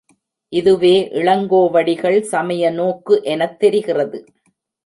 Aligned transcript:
இதுவே 0.53 0.93
இளங்கோவடிகள் 1.11 2.19
சமய 2.21 2.71
நோக்கு 2.71 3.21
எனத் 3.23 3.59
தெரிகிறது. 3.59 4.19